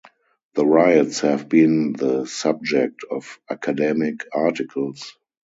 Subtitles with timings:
[0.55, 5.15] The riots have been the subject of academic articles.